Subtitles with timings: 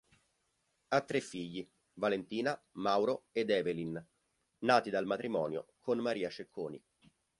[0.87, 4.03] Ha tre figli Valentina, Mauro ed Evelyn,
[4.63, 6.83] nati dal matrimonio con Maria Cecconi.